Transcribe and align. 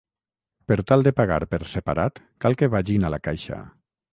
Per 0.71 0.77
tal 0.91 1.03
de 1.09 1.13
pagar 1.19 1.37
per 1.51 1.59
separat 1.73 2.17
cal 2.47 2.59
que 2.63 2.73
vagin 2.77 3.07
a 3.07 3.13
la 3.17 3.21
caixa. 3.29 3.61